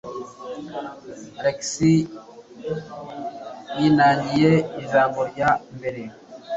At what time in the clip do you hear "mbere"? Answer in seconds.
5.75-6.01